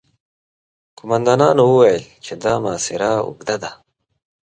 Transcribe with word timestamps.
قوماندانانو 0.97 1.63
وويل 1.73 2.03
چې 2.25 2.33
دا 2.43 2.53
محاصره 2.63 3.09
اوږده 3.25 3.55
ده. 3.63 3.71